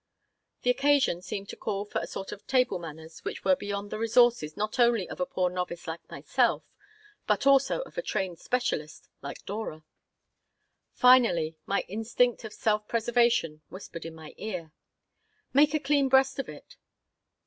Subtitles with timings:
[0.63, 3.99] The occasion seemed to call for a sort of table manners which were beyond the
[3.99, 6.63] resources not only of a poor novice like myself,
[7.27, 9.83] but also of a trained specialist like Dora
[10.91, 14.71] Finally my instinct of self preservation whispered in my ear,
[15.53, 16.77] "Make a clean breast of it."